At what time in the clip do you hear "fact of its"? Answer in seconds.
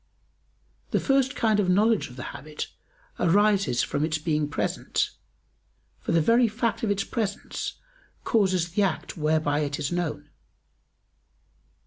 6.47-7.03